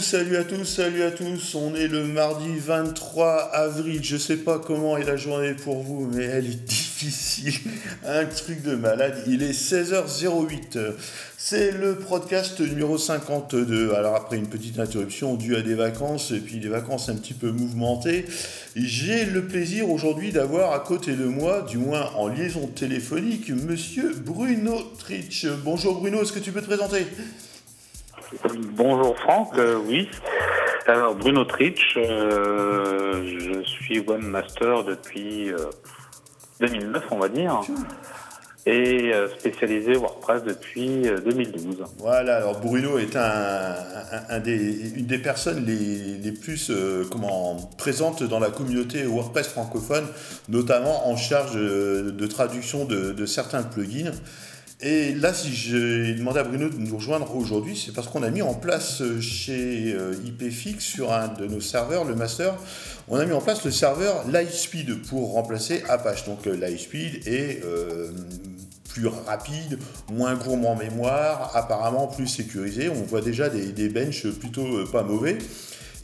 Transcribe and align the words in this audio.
salut 0.00 0.36
à 0.36 0.44
tous, 0.44 0.64
salut 0.64 1.02
à 1.02 1.10
tous. 1.10 1.54
On 1.54 1.74
est 1.74 1.88
le 1.88 2.04
mardi 2.04 2.58
23 2.58 3.50
avril. 3.52 4.00
Je 4.02 4.16
sais 4.16 4.36
pas 4.36 4.58
comment 4.58 4.96
est 4.96 5.04
la 5.04 5.16
journée 5.16 5.54
pour 5.54 5.82
vous, 5.82 6.06
mais 6.12 6.24
elle 6.24 6.46
est 6.46 6.64
difficile. 6.66 7.54
Un 8.04 8.24
truc 8.26 8.62
de 8.62 8.74
malade. 8.74 9.22
Il 9.26 9.42
est 9.42 9.52
16h08. 9.52 10.78
C'est 11.38 11.70
le 11.72 11.96
podcast 11.96 12.60
numéro 12.60 12.98
52. 12.98 13.94
Alors 13.94 14.16
après 14.16 14.36
une 14.36 14.48
petite 14.48 14.78
interruption 14.78 15.34
due 15.34 15.56
à 15.56 15.62
des 15.62 15.74
vacances 15.74 16.30
et 16.30 16.40
puis 16.40 16.58
des 16.58 16.68
vacances 16.68 17.08
un 17.08 17.16
petit 17.16 17.34
peu 17.34 17.50
mouvementées, 17.50 18.26
j'ai 18.74 19.24
le 19.24 19.46
plaisir 19.46 19.88
aujourd'hui 19.90 20.32
d'avoir 20.32 20.72
à 20.72 20.80
côté 20.80 21.12
de 21.12 21.24
moi, 21.24 21.62
du 21.62 21.78
moins 21.78 22.10
en 22.16 22.28
liaison 22.28 22.66
téléphonique, 22.66 23.50
monsieur 23.50 24.14
Bruno 24.14 24.78
Tritch. 24.98 25.46
Bonjour 25.64 26.00
Bruno, 26.00 26.22
est-ce 26.22 26.32
que 26.32 26.38
tu 26.38 26.52
peux 26.52 26.60
te 26.60 26.66
présenter? 26.66 27.06
Bonjour 28.72 29.16
Franck, 29.18 29.56
euh, 29.56 29.78
oui. 29.86 30.08
Alors 30.86 31.14
Bruno 31.14 31.44
Tritch, 31.44 31.96
euh, 31.96 33.22
je 33.24 33.62
suis 33.62 34.00
webmaster 34.00 34.82
depuis 34.84 35.52
2009 36.60 37.02
euh, 37.02 37.06
on 37.12 37.18
va 37.18 37.28
dire 37.28 37.60
et 38.68 39.12
spécialisé 39.38 39.92
WordPress 39.92 40.42
depuis 40.42 41.02
2012. 41.24 41.84
Voilà, 41.98 42.38
alors 42.38 42.58
Bruno 42.58 42.98
est 42.98 43.14
une 43.14 45.06
des 45.06 45.18
personnes 45.18 45.64
les, 45.64 46.32
plus 46.32 46.72
comment, 47.08 47.70
présentes 47.78 48.24
dans 48.24 48.40
la 48.40 48.50
communauté 48.50 49.04
WordPress 49.04 49.46
francophone, 49.46 50.04
notamment 50.48 51.08
en 51.08 51.16
charge 51.16 51.54
de, 51.54 52.26
traduction 52.26 52.86
de 52.86 53.24
certains 53.24 53.62
plugins. 53.62 54.10
Et 54.82 55.14
là, 55.14 55.32
si 55.32 55.54
j'ai 55.54 56.14
demandé 56.14 56.38
à 56.38 56.44
Bruno 56.44 56.68
de 56.68 56.76
nous 56.76 56.96
rejoindre 56.96 57.34
aujourd'hui, 57.34 57.82
c'est 57.82 57.94
parce 57.94 58.08
qu'on 58.08 58.22
a 58.22 58.28
mis 58.28 58.42
en 58.42 58.52
place 58.52 59.00
euh, 59.00 59.22
chez 59.22 59.94
euh, 59.94 60.14
IPFix, 60.26 60.84
sur 60.84 61.14
un 61.14 61.28
de 61.28 61.46
nos 61.46 61.62
serveurs, 61.62 62.04
le 62.04 62.14
master, 62.14 62.54
on 63.08 63.16
a 63.16 63.24
mis 63.24 63.32
en 63.32 63.40
place 63.40 63.64
le 63.64 63.70
serveur 63.70 64.28
Lightspeed 64.28 65.02
pour 65.06 65.32
remplacer 65.32 65.82
Apache. 65.88 66.26
Donc 66.26 66.46
euh, 66.46 66.54
Lightspeed 66.54 67.26
est 67.26 67.62
plus 68.90 69.06
rapide, 69.06 69.78
moins 70.12 70.34
gourmand 70.34 70.72
en 70.72 70.76
mémoire, 70.76 71.52
apparemment 71.54 72.06
plus 72.06 72.26
sécurisé. 72.26 72.90
On 72.90 73.02
voit 73.02 73.22
déjà 73.22 73.48
des, 73.48 73.72
des 73.72 73.88
benches 73.88 74.26
plutôt 74.26 74.84
pas 74.92 75.02
mauvais. 75.02 75.38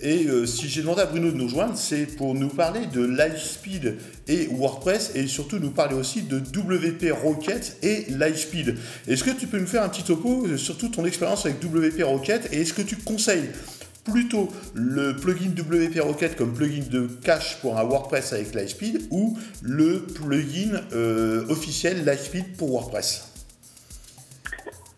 Et 0.03 0.27
euh, 0.27 0.47
si 0.47 0.69
j'ai 0.69 0.83
demandé 0.83 1.00
à 1.00 1.06
Bruno 1.06 1.31
de 1.31 1.36
nous 1.36 1.48
joindre, 1.48 1.77
c'est 1.77 2.06
pour 2.06 2.34
nous 2.34 2.48
parler 2.48 2.86
de 2.86 3.05
Lightspeed 3.05 3.98
et 4.27 4.48
WordPress 4.48 5.12
et 5.14 5.28
surtout 5.28 5.61
nous 5.61 5.70
parler 5.70 5.95
aussi 5.95 6.22
de 6.22 6.39
WP 6.39 7.12
Rocket 7.22 7.78
et 7.83 8.06
Lightspeed. 8.11 8.77
Est-ce 9.06 9.23
que 9.23 9.30
tu 9.30 9.47
peux 9.47 9.61
nous 9.61 9.67
faire 9.67 9.84
un 9.84 9.89
petit 9.89 10.03
topo 10.03 10.56
sur 10.56 10.77
toute 10.77 10.95
ton 10.95 11.05
expérience 11.05 11.47
avec 11.47 11.62
WP 11.64 12.03
Rocket 12.03 12.48
et 12.53 12.62
est-ce 12.62 12.73
que 12.73 12.83
tu 12.83 12.97
conseilles 12.97 13.48
plutôt 14.03 14.48
le 14.75 15.14
plugin 15.14 15.50
WP 15.50 16.00
Rocket 16.00 16.34
comme 16.34 16.53
plugin 16.53 16.83
de 16.91 17.06
cache 17.23 17.58
pour 17.61 17.78
un 17.78 17.84
WordPress 17.84 18.33
avec 18.33 18.55
Lightspeed 18.55 19.06
ou 19.11 19.39
le 19.62 20.00
plugin 20.00 20.80
euh, 20.92 21.47
officiel 21.48 22.05
Lightspeed 22.05 22.56
pour 22.56 22.70
WordPress? 22.70 23.31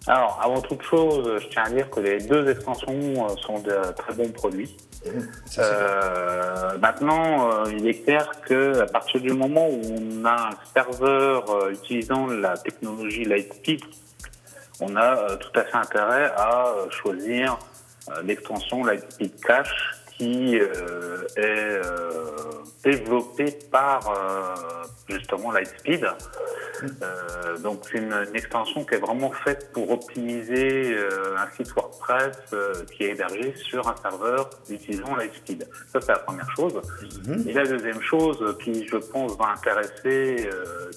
Alors, 0.07 0.39
avant 0.43 0.61
toute 0.61 0.83
chose, 0.83 1.39
je 1.41 1.49
tiens 1.49 1.63
à 1.65 1.71
dire 1.71 1.89
que 1.89 2.01
les 2.01 2.19
deux 2.19 2.47
extensions 2.51 3.37
sont 3.39 3.61
de 3.61 3.93
très 3.97 4.13
bons 4.13 4.31
produits. 4.31 4.77
Euh, 5.59 6.79
maintenant, 6.79 7.51
euh, 7.51 7.73
il 7.73 7.87
est 7.87 8.05
clair 8.05 8.31
que 8.47 8.81
à 8.81 8.87
partir 8.87 9.21
du 9.21 9.33
moment 9.33 9.67
où 9.69 9.81
on 9.99 10.25
a 10.27 10.49
un 10.49 10.73
serveur 10.75 11.51
euh, 11.51 11.73
utilisant 11.73 12.27
la 12.27 12.57
technologie 12.59 13.25
Lightspeed, 13.25 13.81
on 14.81 14.95
a 14.97 15.37
tout 15.37 15.59
à 15.59 15.64
fait 15.64 15.77
intérêt 15.77 16.33
à 16.37 16.75
choisir 16.91 17.59
l'extension 18.25 18.85
Lightspeed 18.85 19.41
Cache 19.41 19.94
qui 20.17 20.58
euh, 20.58 21.27
est 21.36 21.41
euh, 21.41 21.83
développé 22.85 23.58
par 23.70 24.08
euh, 24.08 24.55
justement 25.08 25.51
Lightspeed. 25.51 26.07
donc 27.63 27.85
c'est 27.91 27.98
une, 27.98 28.14
extension 28.35 28.85
qui 28.85 28.95
est 28.95 28.98
vraiment 28.98 29.33
faite 29.33 29.70
pour 29.73 29.91
optimiser 29.91 30.97
un 31.36 31.51
site 31.57 31.73
WordPress 31.75 32.36
qui 32.92 33.05
est 33.05 33.11
hébergé 33.11 33.55
sur 33.57 33.86
un 33.89 33.95
serveur 33.97 34.51
utilisant 34.69 35.14
Lightspeed. 35.17 35.69
Ça 35.92 36.01
c'est 36.01 36.13
la 36.13 36.19
première 36.19 36.51
chose. 36.57 36.81
Mhm. 37.27 37.48
Et 37.48 37.52
la 37.52 37.64
deuxième 37.64 38.01
chose 38.02 38.57
qui 38.63 38.86
je 38.86 38.96
pense 38.96 39.36
va 39.36 39.52
intéresser 39.57 40.48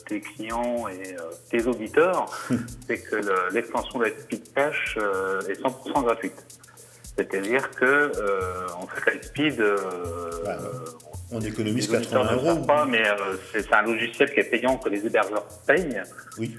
tes 0.07 0.21
clients 0.21 0.87
et 0.87 1.15
tes 1.49 1.65
auditeurs, 1.65 2.25
c'est 2.87 2.99
que 3.01 3.53
l'extension 3.53 3.99
Lightspeed 3.99 4.53
Cache 4.53 4.97
est 5.47 5.61
100% 5.61 6.03
gratuite. 6.03 6.45
C'est-à-dire 7.17 7.71
que 7.71 7.85
euh, 7.85 8.67
en 8.79 8.85
fait 8.85 9.11
Lightspeed, 9.11 9.59
euh, 9.59 9.75
on 11.31 11.41
économise 11.41 11.89
80 11.89 12.33
euros. 12.33 12.65
Pas, 12.65 12.85
mais 12.85 13.07
euh, 13.07 13.35
c'est 13.51 13.73
un 13.73 13.81
logiciel 13.81 14.31
qui 14.31 14.41
est 14.41 14.49
payant 14.49 14.77
que 14.77 14.89
les 14.89 15.03
hébergeurs 15.03 15.47
payent. 15.65 16.03
Oui. 16.37 16.55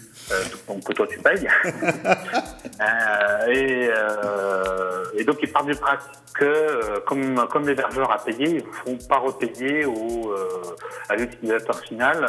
donc 0.66 0.82
que 0.82 0.92
toi 0.94 1.06
tu 1.06 1.20
payes. 1.20 1.46
et, 3.48 3.88
et, 5.14 5.24
donc 5.24 5.38
il 5.42 5.52
part 5.52 5.64
du 5.64 5.76
principe 5.76 6.10
que 6.34 6.98
comme, 7.06 7.46
comme 7.48 7.68
l'hébergeur 7.68 8.10
a 8.10 8.18
payé, 8.18 8.48
ils 8.48 8.56
ne 8.56 8.72
font 8.72 8.98
pas 9.08 9.18
repayer 9.18 9.84
au, 9.84 10.34
à 11.08 11.14
l'utilisateur 11.14 11.78
final 11.80 12.26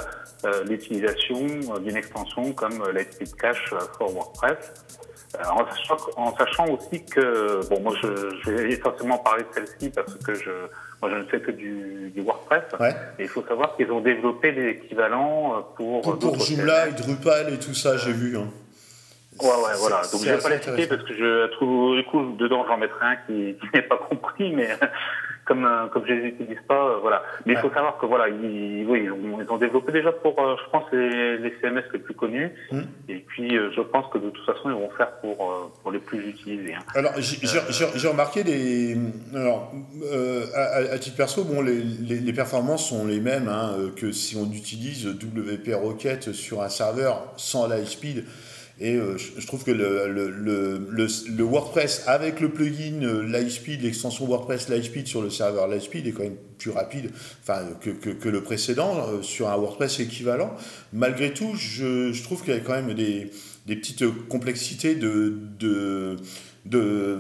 l'utilisation 0.68 1.48
d'une 1.82 1.98
extension 1.98 2.54
comme 2.54 2.84
Lightspeed 2.94 3.36
Cache 3.36 3.74
for 3.98 4.14
WordPress. 4.14 4.72
Euh, 5.38 5.44
en 6.18 6.36
sachant, 6.36 6.68
aussi 6.70 7.06
que, 7.06 7.68
bon, 7.70 7.82
moi 7.82 7.94
je, 8.02 8.52
vais 8.52 8.72
essentiellement 8.72 9.20
parler 9.20 9.44
de 9.44 9.50
celle-ci 9.54 9.92
parce 9.92 10.16
que 10.16 10.34
je, 10.34 10.50
moi 11.02 11.12
je 11.12 11.18
ne 11.18 11.24
fais 11.26 11.40
que 11.40 11.52
du, 11.52 12.12
WordPress. 12.18 12.64
Et 13.20 13.24
il 13.24 13.28
faut 13.28 13.44
savoir 13.44 13.76
qu'ils 13.76 13.92
ont 13.92 14.02
développé 14.02 14.52
des 14.52 14.70
équivalents 14.70 15.54
euh, 15.54 15.60
pour. 15.76 16.02
Pour, 16.02 16.18
pour 16.18 16.40
Joomla 16.40 16.88
et 16.88 16.92
Drupal 16.94 17.54
et 17.54 17.60
tout 17.60 17.76
ça, 17.76 17.98
j'ai 17.98 18.12
vu. 18.12 18.38
Hein. 18.38 18.48
Ouais, 19.42 19.50
ouais, 19.50 19.78
voilà. 19.78 20.02
Donc 20.12 20.22
je 20.22 20.32
vais 20.32 20.38
pas 20.40 20.50
les 20.50 20.62
citer 20.62 20.88
parce 20.88 21.04
que 21.04 21.14
je 21.14 21.52
trouve, 21.52 21.96
du 21.96 22.04
coup, 22.06 22.36
dedans 22.38 22.66
j'en 22.68 22.78
mettrai 22.78 23.06
un 23.06 23.16
qui, 23.28 23.56
qui 23.56 23.68
n'est 23.74 23.84
pas 23.84 23.98
compris, 23.98 24.52
mais 24.52 24.70
comme 25.50 25.66
euh, 25.66 25.88
comme 25.88 26.06
je 26.06 26.14
les 26.14 26.28
utilise 26.28 26.60
pas, 26.68 26.90
euh, 26.90 27.00
voilà. 27.02 27.24
Mais 27.46 27.54
il 27.54 27.60
faut 27.60 27.72
savoir 27.72 27.98
que 27.98 28.06
voilà, 28.06 28.30
ils, 28.30 28.86
oui, 28.88 29.02
ils, 29.06 29.12
ont, 29.52 29.58
développé 29.58 29.92
déjà 29.92 30.12
pour, 30.12 30.40
euh, 30.40 30.56
je 30.64 30.70
pense, 30.72 30.84
les, 30.94 31.40
les, 31.40 31.54
CMS 31.60 31.84
les 31.92 32.00
plus 32.00 32.14
connus. 32.14 32.52
Hmm. 32.72 32.82
Et 33.10 33.26
puis, 33.28 33.50
je 33.50 33.82
pense 33.82 34.06
que 34.14 34.20
de 34.20 34.30
toute 34.30 34.46
façon, 34.46 34.70
ils 34.70 34.76
vont 34.76 34.92
faire 34.92 35.12
pour 35.22 35.72
pour 35.82 35.92
les 35.92 36.00
plus 36.00 36.30
utilisés. 36.30 36.76
Hein. 36.76 36.84
Alors, 36.94 37.14
j'ai 37.18 38.08
remarqué 38.08 38.44
des, 38.44 38.96
alors, 39.36 39.74
à, 40.56 40.98
titre 41.00 41.18
perso, 41.18 41.44
bon, 41.44 41.62
les, 41.62 41.82
les, 41.82 42.34
performances 42.34 42.90
sont 42.90 43.08
les 43.08 43.20
mêmes 43.20 43.48
hein, 43.48 43.72
que 43.96 44.12
si 44.12 44.38
on 44.38 44.46
utilise 44.52 45.08
WP 45.08 45.74
Rocket 45.74 46.32
sur 46.32 46.62
un 46.62 46.70
serveur 46.70 47.34
sans 47.38 47.68
la 47.68 47.84
speed. 47.86 48.24
Et 48.82 48.96
euh, 48.96 49.18
je 49.18 49.46
trouve 49.46 49.66
que 49.66 49.72
le, 49.72 51.44
WordPress 51.44 52.04
avec 52.08 52.40
le 52.40 52.50
plugin 52.50 53.04
euh, 53.04 53.28
Lightspeed, 53.28 53.82
l'extension 53.82 54.26
WordPress 54.26 54.70
Lightspeed 54.70 55.06
sur 55.06 55.22
le 55.22 55.30
serveur 55.30 55.68
Lightspeed 55.68 56.08
est 56.08 56.12
quand 56.12 56.24
même 56.24 56.38
plus 56.58 56.72
rapide 56.72 57.12
que, 57.82 57.90
que, 57.90 58.30
le 58.30 58.42
précédent 58.42 59.06
euh, 59.08 59.22
sur 59.22 59.50
un 59.50 59.58
WordPress 59.58 60.00
équivalent. 60.00 60.54
Malgré 60.94 61.34
tout, 61.34 61.56
je, 61.56 62.14
je 62.14 62.24
trouve 62.24 62.42
qu'il 62.44 62.54
y 62.54 62.58
a 62.58 62.62
quand 62.62 62.74
même 62.74 62.94
des, 62.94 63.32
des 63.66 63.76
petites 63.76 64.06
complexités 64.30 64.96
de, 64.96 65.38
de 65.60 66.16
de, 66.66 67.18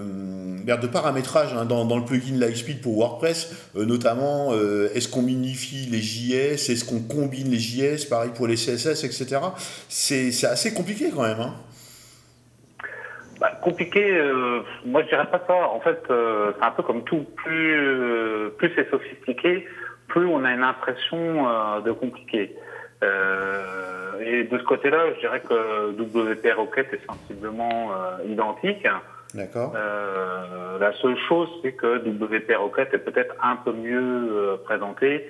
de 0.77 0.87
paramétrage 0.87 1.53
hein, 1.53 1.65
dans, 1.65 1.85
dans, 1.85 1.97
le 1.97 2.05
plugin 2.05 2.37
Lightspeed 2.37 2.81
pour 2.81 2.97
WordPress, 2.97 3.71
euh, 3.75 3.85
notamment 3.85 4.49
euh, 4.51 4.89
est-ce 4.93 5.07
qu'on 5.07 5.21
minifie 5.21 5.87
les 5.89 6.01
JS, 6.01 6.69
est-ce 6.69 6.85
qu'on 6.85 7.01
combine 7.01 7.49
les 7.49 7.57
JS, 7.57 8.05
pareil 8.05 8.31
pour 8.35 8.47
les 8.47 8.55
CSS, 8.55 9.03
etc. 9.03 9.41
C'est 9.87 10.45
assez 10.45 10.73
compliqué 10.73 11.05
quand 11.13 11.23
même. 11.23 11.39
Hein. 11.39 11.55
Bah, 13.39 13.51
compliqué, 13.61 14.03
euh, 14.17 14.61
moi 14.85 15.01
je 15.03 15.07
dirais 15.07 15.29
pas 15.31 15.41
ça. 15.47 15.69
En 15.69 15.79
fait, 15.79 16.01
c'est 16.07 16.65
un 16.65 16.71
peu 16.71 16.83
comme 16.83 17.03
tout. 17.03 17.25
Plus, 17.37 18.51
plus 18.57 18.71
c'est 18.75 18.89
sophistiqué, 18.89 19.65
plus 20.07 20.25
on 20.25 20.43
a 20.43 20.51
une 20.51 20.63
impression 20.63 21.45
de 21.81 21.91
compliqué. 21.91 22.55
et 23.01 24.43
de 24.43 24.57
ce 24.57 24.63
côté-là, 24.63 25.13
je 25.15 25.19
dirais 25.21 25.41
que 25.41 25.91
WP 25.91 26.53
Rocket 26.53 26.93
est 26.93 27.05
sensiblement 27.07 27.91
identique. 28.27 28.85
D'accord. 29.33 29.73
Euh, 29.75 30.79
la 30.79 30.93
seule 30.93 31.17
chose, 31.27 31.49
c'est 31.61 31.73
que 31.73 31.97
WP 31.97 32.51
Rocket 32.57 32.93
est 32.93 32.99
peut-être 32.99 33.35
un 33.43 33.57
peu 33.57 33.73
mieux 33.73 34.31
euh, 34.31 34.57
présenté 34.63 35.29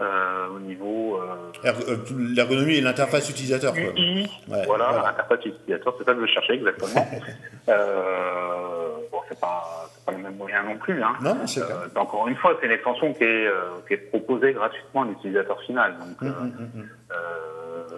euh, 0.00 0.48
au 0.54 0.60
niveau. 0.60 1.20
Euh, 1.20 1.96
l'ergonomie 2.34 2.76
et 2.76 2.80
l'interface 2.80 3.28
utilisateur. 3.28 3.72
Quoi. 3.72 3.82
Ouais, 3.82 4.64
voilà, 4.66 5.02
l'interface 5.04 5.44
utilisateur, 5.44 5.94
c'est 5.98 6.04
ça 6.04 6.14
que 6.14 6.26
je 6.26 6.32
cherchais 6.32 6.54
exactement. 6.54 7.08
bon, 7.66 9.18
c'est 9.28 9.40
pas, 9.40 9.88
pas 10.06 10.12
le 10.12 10.18
même 10.18 10.36
moyen 10.36 10.62
non 10.62 10.76
plus. 10.76 11.02
Hein. 11.02 11.16
Non, 11.20 11.46
c'est 11.46 11.62
Encore 11.96 12.28
une 12.28 12.36
fois, 12.36 12.56
c'est 12.60 12.66
une 12.66 12.72
extension 12.72 13.12
qui 13.14 13.24
est, 13.24 13.48
qui 13.88 13.94
est 13.94 14.08
proposée 14.10 14.52
gratuitement 14.52 15.02
à 15.02 15.06
l'utilisateur 15.06 15.60
final. 15.62 15.96
Donc, 15.98 16.22
hum, 16.22 16.52
hum, 16.74 16.88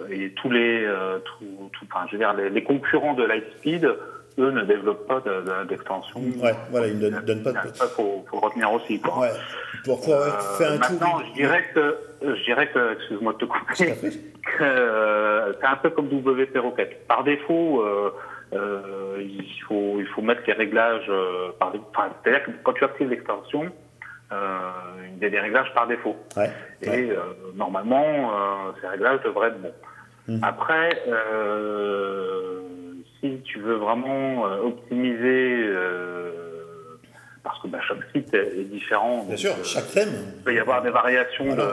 et 0.09 0.31
tous 0.33 0.49
les, 0.49 0.87
tout, 1.23 1.69
tout, 1.71 1.85
enfin, 1.89 2.05
je 2.07 2.13
veux 2.13 2.17
dire, 2.17 2.33
les, 2.33 2.49
les 2.49 2.63
concurrents 2.63 3.13
de 3.13 3.23
Lightspeed 3.23 3.87
eux 4.39 4.51
ne 4.51 4.63
développent 4.63 5.07
pas 5.07 5.21
d'extension. 5.67 6.19
ouais, 6.19 6.53
voilà, 6.71 6.87
ils 6.87 6.99
ne 6.99 7.09
donnent, 7.09 7.43
pas 7.43 7.51
de. 7.51 7.73
Ça, 7.73 7.87
faut, 7.87 8.25
faut 8.29 8.39
retenir 8.39 8.71
aussi. 8.71 8.99
Quoi. 8.99 9.19
Ouais. 9.19 9.31
Pour 9.85 10.01
pouvoir 10.01 10.41
faire 10.57 10.71
un 10.71 10.77
maintenant, 10.77 11.19
je 11.27 11.33
dirais 11.33 11.63
que, 11.73 11.97
je 12.21 12.43
dirais 12.45 12.67
que, 12.67 12.93
excuse-moi 12.93 13.33
de 13.33 13.37
te 13.39 13.45
couper, 13.45 13.93
que 14.57 15.55
c'est 15.59 15.67
un 15.67 15.75
peu 15.81 15.89
comme 15.89 16.07
WP 16.07 16.57
Rocket. 16.57 17.07
Par 17.07 17.23
défaut, 17.23 17.83
il 18.53 19.61
faut, 19.67 19.95
il 19.99 20.07
faut 20.07 20.21
mettre 20.21 20.41
les 20.47 20.53
réglages. 20.53 21.11
par, 21.59 21.73
enfin, 21.91 22.09
c'est-à-dire 22.23 22.45
que 22.45 22.51
quand 22.63 22.73
tu 22.73 22.83
actives 22.83 23.09
l'extension, 23.09 23.71
euh, 24.33 24.71
il 25.15 25.21
y 25.21 25.25
a 25.25 25.29
des 25.29 25.39
réglages 25.39 25.73
par 25.73 25.87
défaut. 25.87 26.15
Et 26.81 27.11
euh, 27.11 27.17
normalement, 27.55 28.03
euh, 28.05 28.71
ces 28.81 28.87
réglages 28.87 29.21
devraient 29.23 29.49
être 29.49 29.61
bons. 29.61 29.73
Mmh. 30.27 30.39
Après, 30.41 30.89
si 33.23 33.41
tu 33.45 33.59
veux 33.59 33.75
vraiment 33.75 34.43
optimiser 34.43 35.69
parce 37.43 37.61
que 37.61 37.67
bah, 37.67 37.79
chaque 37.87 38.03
site 38.13 38.33
est 38.33 38.63
différent. 38.63 39.25
Bien 39.25 39.37
sûr, 39.37 39.53
chaque 39.63 39.91
thème. 39.91 40.09
Il 40.37 40.43
peut 40.43 40.53
y 40.53 40.59
avoir 40.59 40.81
des 40.81 40.89
variations 40.89 41.55
de, 41.55 41.63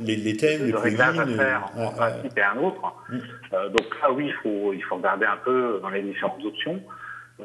les, 0.00 0.36
thèmes, 0.36 0.70
de 0.70 0.76
réglages 0.76 1.18
à 1.18 1.26
faire 1.26 1.70
entre 1.76 2.02
un 2.02 2.22
site 2.22 2.36
et 2.36 2.42
un 2.42 2.56
autre. 2.58 2.80
Mmh. 3.08 3.18
donc 3.72 4.00
là, 4.02 4.12
oui, 4.12 4.26
il 4.26 4.34
faut, 4.34 4.72
il 4.72 4.82
faut 4.82 4.96
regarder 4.96 5.26
un 5.26 5.38
peu 5.44 5.80
dans 5.82 5.90
les 5.90 6.02
différentes 6.02 6.44
options. 6.44 6.80
Euh, 7.40 7.44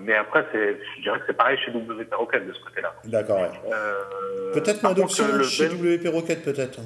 mais 0.00 0.14
après, 0.14 0.46
je 0.52 1.02
dirais 1.02 1.18
que 1.18 1.24
c'est 1.26 1.36
pareil 1.36 1.58
chez 1.64 1.72
WP 1.72 2.14
Rocket 2.14 2.46
de 2.46 2.52
ce 2.52 2.60
côté-là. 2.64 2.94
D'accord, 3.04 3.40
ouais. 3.40 3.50
Euh, 3.72 4.52
peut-être 4.54 4.82
moins 4.82 4.92
d'options 4.92 5.42
chez 5.42 5.68
WP 5.68 6.08
Rocket, 6.08 6.42
peut-être. 6.44 6.80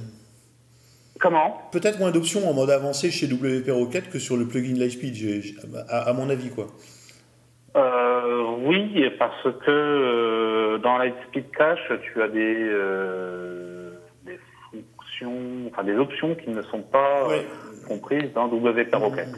Comment 1.25 1.59
Peut-être 1.73 1.99
moins 1.99 2.11
d'options 2.11 2.47
en 2.49 2.53
mode 2.53 2.71
avancé 2.71 3.11
chez 3.11 3.27
WP 3.27 3.71
Rocket 3.71 4.11
que 4.11 4.19
sur 4.19 4.37
le 4.37 4.47
plugin 4.47 4.79
Lightspeed, 4.79 5.57
à, 5.89 6.11
à 6.11 6.13
mon 6.13 6.29
avis, 6.29 6.51
quoi. 6.51 6.67
Euh, 7.77 8.45
oui, 8.65 9.05
parce 9.19 9.43
que 9.43 9.71
euh, 9.71 10.79
dans 10.79 10.99
Lightspeed 10.99 11.51
Cache, 11.51 11.91
tu 12.03 12.23
as 12.23 12.29
des, 12.29 12.71
des 14.27 14.39
fonctions, 14.71 15.39
enfin 15.71 15.83
des 15.83 15.97
options 15.97 16.35
qui 16.35 16.51
ne 16.51 16.63
sont 16.63 16.83
pas 16.83 17.29
comprises 17.89 18.31
dans 18.35 18.47
WP 18.47 18.95
Rocket. 18.95 19.29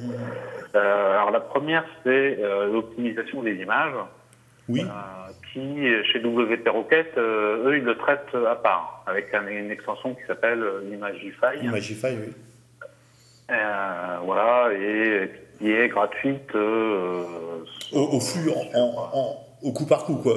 Euh, 0.76 1.12
alors 1.12 1.30
la 1.30 1.40
première, 1.40 1.84
c'est 2.04 2.38
euh, 2.40 2.72
l'optimisation 2.72 3.42
des 3.42 3.54
images. 3.54 3.94
Oui. 4.68 4.82
Euh, 4.82 5.32
qui, 5.52 6.12
chez 6.12 6.18
WP 6.18 6.68
Rocket, 6.68 7.16
eux, 7.16 7.74
ils 7.76 7.84
le 7.84 7.96
traitent 7.96 8.34
à 8.34 8.56
part, 8.56 9.04
avec 9.06 9.32
une 9.32 9.70
extension 9.70 10.14
qui 10.14 10.22
s'appelle 10.26 10.64
Imagify. 10.92 11.62
Imagify, 11.62 12.16
oui. 12.18 12.32
voilà, 14.24 14.70
et 14.74 15.30
qui 15.58 15.70
est 15.70 15.88
gratuite. 15.88 16.54
Au, 16.54 18.20
flux, 18.20 18.50
en, 18.50 19.36
au 19.62 19.72
coup 19.72 19.86
par 19.86 20.04
coup, 20.04 20.16
quoi. 20.16 20.34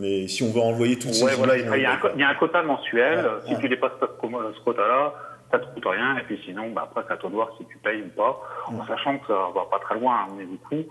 mais 0.00 0.26
si 0.26 0.42
on 0.42 0.52
veut 0.52 0.60
envoyer 0.60 0.98
tout 0.98 1.08
ouais, 1.08 1.34
voilà, 1.36 1.56
il, 1.56 1.80
y 1.80 1.84
a 1.84 2.28
un, 2.28 2.34
quota 2.34 2.62
mensuel. 2.62 3.24
si 3.46 3.56
tu 3.58 3.68
dépasses 3.68 3.92
ce 4.00 4.64
quota-là, 4.64 5.12
ça 5.50 5.58
te 5.58 5.66
coûte 5.66 5.86
rien, 5.86 6.18
et 6.18 6.22
puis 6.22 6.40
sinon, 6.44 6.70
bah, 6.70 6.88
après, 6.90 7.02
c'est 7.06 7.14
à 7.14 7.16
toi 7.16 7.30
de 7.30 7.34
voir 7.34 7.50
si 7.58 7.64
tu 7.66 7.78
payes 7.78 8.02
ou 8.02 8.08
pas, 8.16 8.40
en 8.66 8.84
sachant 8.86 9.18
que 9.18 9.26
ça 9.28 9.34
va 9.54 9.64
pas 9.70 9.78
très 9.78 9.98
loin 9.98 10.26
hein, 10.26 10.34
niveau 10.36 10.56
coût. 10.68 10.76
Euh, 10.76 10.84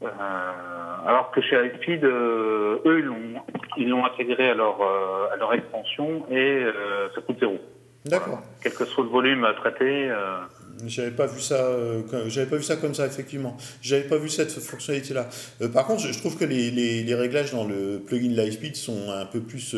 alors 0.00 1.30
que 1.32 1.40
chez 1.40 1.56
Lightspeed, 1.56 2.04
euh, 2.04 2.78
eux, 2.84 3.04
ils 3.76 3.88
l'ont 3.88 4.04
intégré 4.04 4.50
à 4.50 4.54
leur, 4.54 4.80
euh, 4.80 5.32
à 5.32 5.36
leur 5.36 5.52
extension 5.54 6.24
et 6.30 6.34
euh, 6.36 7.08
ça 7.14 7.20
coûte 7.20 7.36
zéro. 7.40 7.58
D'accord. 8.04 8.40
Quel 8.62 8.72
que 8.72 8.84
soit 8.84 9.04
le 9.04 9.10
volume 9.10 9.44
à 9.44 9.54
traiter. 9.54 10.10
J'avais 10.86 11.10
pas 11.10 11.26
vu 11.26 11.40
ça, 11.40 11.72
j'avais 12.28 12.48
pas 12.48 12.56
vu 12.56 12.62
ça 12.62 12.76
comme 12.76 12.94
ça 12.94 13.04
effectivement. 13.06 13.56
J'avais 13.82 14.04
pas 14.04 14.16
vu 14.16 14.28
cette 14.28 14.52
fonctionnalité 14.52 15.12
là. 15.12 15.28
par 15.74 15.84
contre, 15.84 16.02
je, 16.02 16.18
trouve 16.18 16.38
que 16.38 16.44
les, 16.44 16.70
les, 16.70 17.02
les, 17.02 17.14
réglages 17.16 17.50
dans 17.50 17.64
le 17.64 17.98
plugin 17.98 18.30
Lightspeed 18.34 18.76
sont 18.76 19.10
un 19.10 19.26
peu 19.26 19.40
plus 19.40 19.76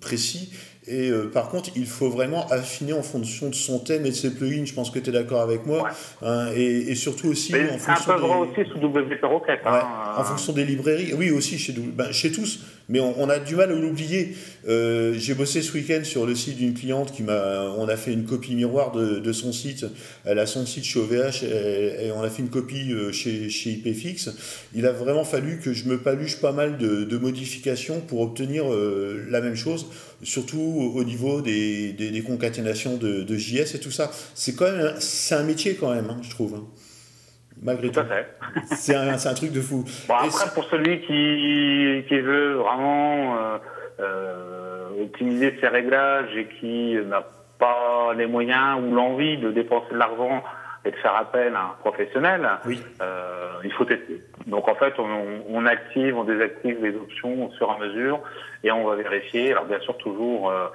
précis 0.00 0.52
et 0.86 1.10
euh, 1.10 1.30
par 1.30 1.48
contre, 1.48 1.70
il 1.76 1.86
faut 1.86 2.10
vraiment 2.10 2.46
affiner 2.48 2.92
en 2.92 3.02
fonction 3.02 3.48
de 3.48 3.54
son 3.54 3.78
thème 3.78 4.04
et 4.04 4.10
de 4.10 4.14
ses 4.14 4.34
plugins. 4.34 4.64
Je 4.64 4.74
pense 4.74 4.90
que 4.90 4.98
tu 4.98 5.10
es 5.10 5.12
d'accord 5.12 5.40
avec 5.40 5.64
moi. 5.64 5.88
Hein, 6.22 6.48
et, 6.56 6.90
et, 6.90 6.94
surtout 6.96 7.28
aussi 7.28 7.54
en 7.54 7.78
fonction. 7.78 8.12
Un 8.12 8.16
peu 8.16 8.22
des... 8.22 8.60
aussi 8.60 8.70
sous. 8.70 8.86
Hein, 8.86 9.72
ouais, 9.72 9.80
en 10.16 10.24
fonction 10.24 10.52
des 10.52 10.64
librairies. 10.64 11.14
Oui, 11.14 11.30
aussi 11.30 11.56
chez, 11.56 11.72
ben, 11.72 12.10
chez 12.10 12.32
tous. 12.32 12.64
Mais 12.88 12.98
on, 12.98 13.28
a 13.30 13.38
du 13.38 13.54
mal 13.54 13.70
à 13.70 13.74
l'oublier. 13.74 14.36
Euh, 14.68 15.14
j'ai 15.16 15.34
bossé 15.34 15.62
ce 15.62 15.72
week-end 15.72 16.00
sur 16.02 16.26
le 16.26 16.34
site 16.34 16.56
d'une 16.56 16.74
cliente 16.74 17.12
qui 17.12 17.22
m'a. 17.22 17.70
On 17.78 17.88
a 17.88 17.96
fait 17.96 18.12
une 18.12 18.24
copie 18.24 18.56
miroir 18.56 18.90
de, 18.90 19.20
de, 19.20 19.32
son 19.32 19.52
site. 19.52 19.86
Elle 20.24 20.40
a 20.40 20.46
son 20.46 20.66
site 20.66 20.84
chez 20.84 20.98
OVH 20.98 21.44
et, 21.44 22.06
et 22.06 22.12
on 22.12 22.22
a 22.22 22.28
fait 22.28 22.42
une 22.42 22.50
copie 22.50 22.92
euh, 22.92 23.12
chez, 23.12 23.48
chez 23.50 23.70
IPFix. 23.70 24.30
Il 24.74 24.84
a 24.86 24.92
vraiment 24.92 25.24
fallu 25.24 25.60
que 25.60 25.72
je 25.72 25.88
me 25.88 25.98
paluche 25.98 26.40
pas 26.40 26.52
mal 26.52 26.76
de, 26.76 27.04
de 27.04 27.18
modifications 27.18 28.00
pour 28.00 28.20
obtenir 28.20 28.70
euh, 28.70 29.24
la 29.30 29.40
même 29.40 29.56
chose, 29.56 29.86
surtout 30.22 30.92
au 30.94 31.04
niveau 31.04 31.40
des, 31.40 31.92
des, 31.92 32.10
des 32.10 32.22
concaténations 32.22 32.96
de, 32.96 33.22
de, 33.22 33.36
JS 33.36 33.74
et 33.74 33.80
tout 33.80 33.90
ça. 33.90 34.10
C'est 34.34 34.54
quand 34.54 34.70
même 34.70 34.94
c'est 34.98 35.34
un 35.34 35.44
métier 35.44 35.74
quand 35.74 35.94
même, 35.94 36.10
hein, 36.10 36.18
je 36.22 36.30
trouve. 36.30 36.54
Hein 36.54 36.64
malgré 37.62 37.90
tout. 37.90 38.00
C'est 38.72 38.94
un, 38.94 39.14
un, 39.14 39.34
truc 39.34 39.52
de 39.52 39.60
fou. 39.60 39.84
Bon, 40.08 40.14
après, 40.14 40.50
pour 40.54 40.64
celui 40.64 41.00
qui, 41.00 42.06
qui 42.08 42.20
veut 42.20 42.54
vraiment 42.54 43.36
euh, 43.36 43.58
euh, 44.00 45.02
optimiser 45.02 45.56
ses 45.60 45.68
réglages 45.68 46.36
et 46.36 46.48
qui 46.60 46.96
n'a 47.06 47.24
pas 47.58 48.12
les 48.16 48.26
moyens 48.26 48.80
ou 48.82 48.94
l'envie 48.94 49.38
de 49.38 49.50
dépenser 49.50 49.92
de 49.92 49.98
l'argent 49.98 50.42
et 50.84 50.90
de 50.90 50.96
faire 50.96 51.14
appel 51.14 51.54
à 51.54 51.60
un 51.60 51.74
professionnel, 51.80 52.48
oui. 52.66 52.82
euh, 53.00 53.52
il 53.62 53.72
faut 53.72 53.84
tester. 53.84 54.20
Donc 54.46 54.68
en 54.68 54.74
fait, 54.74 54.94
on, 54.98 55.08
on, 55.48 55.66
active, 55.66 56.16
on 56.16 56.24
désactive 56.24 56.84
les 56.84 56.96
options 56.96 57.46
au 57.46 57.50
fur 57.52 57.68
et 57.68 57.82
à 57.82 57.86
mesure 57.86 58.20
et 58.64 58.72
on 58.72 58.84
va 58.86 58.96
vérifier. 58.96 59.52
Alors 59.52 59.66
bien 59.66 59.80
sûr, 59.80 59.96
toujours 59.98 60.50
euh, 60.50 60.68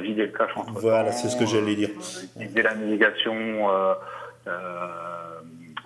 vider 0.00 0.26
le 0.26 0.32
cache 0.32 0.50
entre 0.56 0.72
Voilà, 0.80 1.12
c'est 1.12 1.28
ce 1.28 1.36
que 1.36 1.46
j'allais 1.46 1.74
dire. 1.74 1.90
Vider 2.36 2.62
la 2.62 2.74
navigation. 2.74 3.34
Euh, 3.70 3.94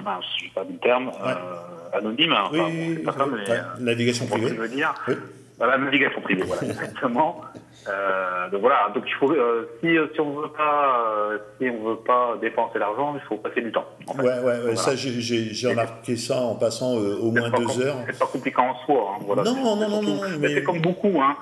enfin, 0.00 0.20
je 0.20 0.44
sais 0.44 0.50
pas 0.54 0.64
du 0.64 0.76
terme, 0.78 1.08
ouais. 1.08 1.12
euh, 1.26 1.96
anonyme. 1.98 2.32
Enfin, 2.32 2.64
oui, 2.70 2.94
bon, 2.96 3.04
pas 3.04 3.18
ça, 3.18 3.26
mais, 3.26 3.50
euh, 3.50 3.62
navigation 3.80 4.26
privée. 4.26 4.48
Je 4.48 4.54
veux 4.54 4.68
dire. 4.68 4.94
Oui. 5.06 5.14
Voilà, 5.58 5.76
navigation 5.76 6.20
privée, 6.20 6.44
voilà, 6.46 6.62
exactement. 6.62 7.40
Euh, 7.88 8.50
donc 8.50 8.60
voilà, 8.60 8.90
donc 8.94 9.04
il 9.06 9.14
faut, 9.14 9.30
euh, 9.32 9.68
si, 9.80 9.88
si 10.14 10.20
on 10.20 10.40
veut 10.40 10.48
pas, 10.48 11.04
euh, 11.08 11.38
si 11.60 11.68
on 11.70 11.88
veut 11.88 11.96
pas 11.96 12.36
dépenser 12.40 12.78
l'argent, 12.78 13.14
il 13.14 13.26
faut 13.26 13.36
passer 13.36 13.60
du 13.60 13.72
temps. 13.72 13.86
En 14.06 14.14
fait. 14.14 14.22
Ouais, 14.22 14.28
ouais, 14.28 14.44
ouais 14.44 14.60
voilà. 14.60 14.76
ça 14.76 14.94
j'ai 14.94 15.68
remarqué 15.68 16.16
ça 16.16 16.40
en 16.40 16.54
passant 16.54 16.98
euh, 16.98 17.18
au 17.20 17.30
moins 17.30 17.50
deux 17.50 17.80
heures. 17.80 17.96
C'est 18.06 18.18
pas 18.18 18.26
compliqué 18.26 18.60
en 18.60 18.74
soi, 18.84 19.14
hein, 19.14 19.22
voilà. 19.26 19.42
Non, 19.42 19.54
non, 19.54 19.76
non, 19.76 19.88
non, 19.88 20.02
non, 20.02 20.20
mais, 20.38 20.54
c'est 20.54 20.62
comme 20.62 20.80
beaucoup, 20.80 21.20
hein. 21.20 21.36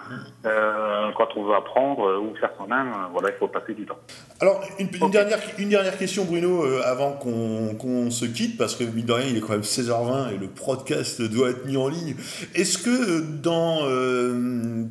Euh, 0.45 1.11
quand 1.17 1.29
on 1.37 1.45
veut 1.45 1.55
apprendre 1.55 2.21
ou 2.21 2.35
faire 2.37 2.51
soi-même, 2.57 2.93
voilà, 3.13 3.31
il 3.31 3.39
faut 3.39 3.49
passer 3.49 3.75
du 3.75 3.85
temps. 3.85 3.99
Alors 4.41 4.63
une, 4.79 4.89
une 4.95 5.03
okay. 5.03 5.13
dernière, 5.13 5.39
une 5.59 5.69
dernière 5.69 5.99
question, 5.99 6.25
Bruno, 6.25 6.65
avant 6.85 7.13
qu'on 7.13 7.75
qu 7.75 8.11
se 8.11 8.25
quitte, 8.25 8.57
parce 8.57 8.77
que 8.77 8.85
mine 8.85 9.07
de 9.07 9.13
rien, 9.13 9.27
il 9.29 9.37
est 9.39 9.41
quand 9.41 9.53
même 9.53 9.63
16h20 9.63 10.35
et 10.35 10.39
le 10.39 10.49
podcast 10.49 11.23
doit 11.23 11.51
être 11.51 11.67
mis 11.67 11.77
en 11.77 11.89
ligne. 11.89 12.15
Est-ce 12.55 12.79
que 12.79 13.21
dans 13.43 13.81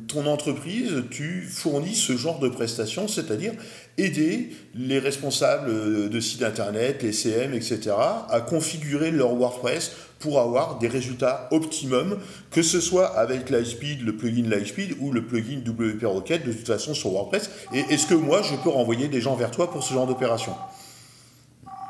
ton 0.08 0.26
entreprise, 0.26 1.04
tu 1.10 1.42
fournit 1.42 1.94
ce 1.94 2.16
genre 2.16 2.38
de 2.38 2.48
prestations, 2.48 3.08
c'est-à-dire 3.08 3.52
aider 3.98 4.50
les 4.74 4.98
responsables 4.98 6.08
de 6.08 6.20
sites 6.20 6.42
internet, 6.42 7.02
les 7.02 7.12
CM, 7.12 7.54
etc., 7.54 7.92
à 8.30 8.40
configurer 8.40 9.10
leur 9.10 9.34
WordPress 9.34 9.92
pour 10.18 10.40
avoir 10.40 10.78
des 10.78 10.88
résultats 10.88 11.48
optimum, 11.50 12.18
que 12.50 12.62
ce 12.62 12.80
soit 12.80 13.06
avec 13.18 13.50
Lightspeed, 13.50 14.02
le 14.02 14.16
plugin 14.16 14.48
Lightspeed 14.48 14.96
ou 15.00 15.12
le 15.12 15.26
plugin 15.26 15.60
WP 15.66 16.04
Rocket, 16.04 16.46
de 16.46 16.52
toute 16.52 16.66
façon 16.66 16.94
sur 16.94 17.10
WordPress. 17.10 17.50
Et 17.74 17.80
est-ce 17.90 18.06
que 18.06 18.14
moi, 18.14 18.42
je 18.42 18.56
peux 18.56 18.70
renvoyer 18.70 19.08
des 19.08 19.20
gens 19.20 19.34
vers 19.34 19.50
toi 19.50 19.70
pour 19.70 19.82
ce 19.82 19.92
genre 19.92 20.06
d'opération? 20.06 20.54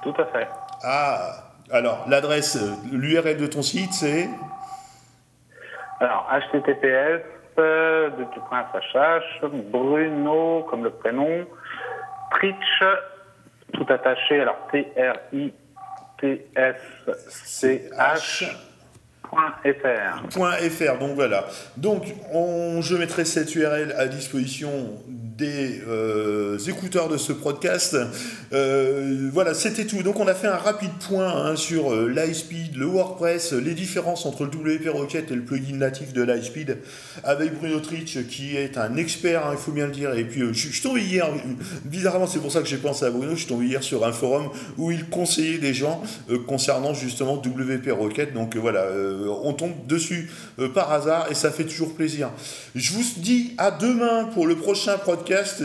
Tout 0.03 0.15
à 0.19 0.27
fait. 0.27 0.49
Ah, 0.83 1.53
alors 1.71 2.07
l'adresse, 2.09 2.59
l'URL 2.93 3.37
de 3.37 3.47
ton 3.47 3.63
site, 3.63 3.93
c'est? 3.93 4.29
Alors, 6.01 6.29
https 6.31 7.25
de 7.57 8.25
tout 8.35 8.41
point 8.49 8.67
SHH, 8.75 9.47
Bruno 9.71 10.67
comme 10.69 10.85
le 10.85 10.91
prénom, 10.91 11.47
Tritch, 12.33 12.83
tout 13.73 13.87
attaché, 13.89 14.41
alors 14.43 14.59
T-R-I-T-S-C-H. 14.71 15.53
.fr. 19.29 20.23
.fr, 20.31 20.99
donc 20.99 21.15
voilà. 21.15 21.47
Donc, 21.77 22.05
on, 22.33 22.81
je 22.81 22.97
mettrai 22.97 23.25
cette 23.25 23.55
URL 23.57 23.93
à 23.99 24.07
disposition 24.07 24.71
des 25.37 25.83
euh, 25.87 26.59
écouteurs 26.67 27.09
de 27.09 27.17
ce 27.17 27.33
podcast. 27.33 27.97
Euh, 28.53 29.29
voilà, 29.33 29.53
c'était 29.55 29.85
tout. 29.85 30.03
Donc 30.03 30.19
on 30.19 30.29
a 30.29 30.35
fait 30.35 30.47
un 30.47 30.57
rapide 30.57 30.93
point 31.07 31.29
hein, 31.29 31.57
sur 31.57 31.93
euh, 31.93 32.09
l'iSpeed, 32.09 32.77
le 32.77 32.87
WordPress, 32.87 33.53
les 33.53 33.75
différences 33.75 34.25
entre 34.25 34.45
le 34.45 34.51
WP 34.51 34.89
Rocket 34.89 35.31
et 35.31 35.35
le 35.35 35.43
plugin 35.43 35.77
natif 35.77 36.13
de 36.13 36.23
l'iSpeed, 36.23 36.79
avec 37.23 37.59
Bruno 37.59 37.81
Trich 37.81 38.27
qui 38.29 38.57
est 38.57 38.79
un 38.79 38.97
expert, 38.97 39.47
hein, 39.47 39.51
il 39.53 39.59
faut 39.59 39.73
bien 39.73 39.87
le 39.87 39.93
dire. 39.93 40.15
Et 40.15 40.25
puis 40.25 40.43
je, 40.53 40.69
suis 40.69 40.81
tombé 40.81 41.03
hier, 41.03 41.29
bizarrement 41.85 42.27
c'est 42.27 42.41
pour 42.41 42.53
ça 42.53 42.61
que 42.61 42.69
j'ai 42.69 42.79
pensé 42.79 43.05
à 43.05 43.11
Bruno, 43.11 43.33
je 43.33 43.41
suis 43.41 43.49
tombé 43.49 43.67
hier 43.67 43.83
sur 43.83 44.07
un 44.07 44.13
forum 44.13 44.49
où 44.79 44.91
il 44.91 45.07
conseillait 45.07 45.59
des 45.59 45.75
gens 45.75 46.03
concernant 46.47 46.95
justement 46.95 47.35
WP 47.35 47.91
Rocket. 47.91 48.33
Donc 48.33 48.57
voilà, 48.57 48.87
on 49.43 49.53
tombe 49.53 49.87
dessus 49.87 50.31
par 50.75 50.93
hasard 50.93 51.27
et 51.31 51.35
ça 51.35 51.51
fait 51.51 51.65
toujours 51.65 51.95
plaisir. 51.95 52.31
Je 52.75 52.93
vous 52.93 53.03
dis 53.19 53.55
à 53.59 53.71
demain 53.71 54.25
pour 54.33 54.47
le 54.47 54.57
prochain 54.57 54.97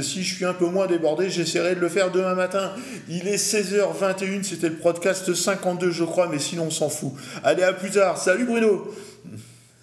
Si 0.02 0.24
je 0.24 0.36
suis 0.36 0.46
un 0.46 0.54
peu 0.54 0.66
moins 0.66 0.88
débordé, 0.88 1.30
j'essaierai 1.30 1.76
de 1.76 1.80
le 1.80 1.90
faire 1.90 2.12
demain 2.12 2.36
matin. 2.36 2.72
Il 3.08 3.28
est 3.28 3.38
16h21, 3.38 4.44
c'était 4.44 4.70
le 4.70 4.78
podcast 4.78 5.34
52 5.34 5.92
je 5.92 6.04
crois, 6.04 6.28
mais 6.28 6.40
sinon 6.40 6.66
on 6.66 6.72
s'en 6.72 6.90
fout. 6.90 7.14
Allez, 7.44 7.64
à 7.64 7.74
plus 7.74 7.92
tard. 7.92 8.18
Salut 8.18 8.46
Bruno. 8.46 8.94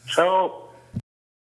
Ciao. 0.06 0.67